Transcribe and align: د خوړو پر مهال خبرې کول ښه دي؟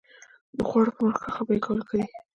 د 0.57 0.59
خوړو 0.67 0.91
پر 0.95 1.03
مهال 1.07 1.31
خبرې 1.35 1.59
کول 1.65 1.79
ښه 1.87 1.95
دي؟ 1.99 2.07